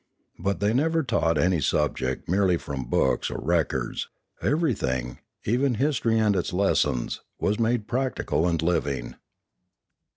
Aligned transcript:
But 0.39 0.59
they 0.61 0.73
never 0.73 1.03
taught 1.03 1.37
any 1.37 1.61
subject 1.61 2.27
merely 2.27 2.57
from 2.57 2.85
books 2.89 3.29
or 3.29 3.37
records; 3.37 4.09
everything, 4.41 5.19
even 5.45 5.75
history 5.75 6.17
and 6.17 6.35
its 6.35 6.53
lessons, 6.53 7.21
was 7.39 7.59
made 7.59 7.87
practical 7.87 8.47
and 8.47 8.59
living. 8.63 9.13